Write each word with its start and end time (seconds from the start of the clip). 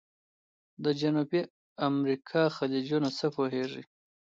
د 0.83 0.85
جنوبي 0.99 1.41
امریکا 1.89 2.41
خلیجونه 2.55 3.09
څه 3.17 3.25
پوهیږئ؟ 3.35 3.83